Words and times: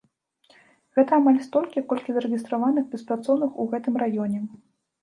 Гэта 0.99 1.11
амаль 1.21 1.37
столькі, 1.49 1.85
колькі 1.91 2.09
зарэгістраваных 2.17 2.89
беспрацоўных 2.97 3.51
у 3.67 3.71
гэтым 3.77 3.93
раёне. 4.07 4.39